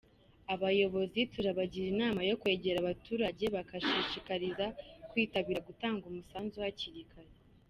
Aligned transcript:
Abayobozi 0.53 1.19
turabagira 1.33 1.85
inama 1.93 2.19
yo 2.29 2.37
kwegera 2.41 2.77
abaturage 2.79 3.43
bakabashishikariza 3.55 4.65
kwitabira 5.11 5.65
gutanga 5.69 6.03
umusanzu 6.11 6.57
hakiri 6.65 7.03
kare”. 7.11 7.33